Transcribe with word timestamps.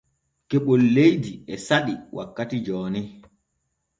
Keɓol 0.49 0.81
leydi 0.95 1.31
e 1.53 1.55
saɗi 1.67 1.93
wakkati 2.15 2.57
jooni. 2.65 3.01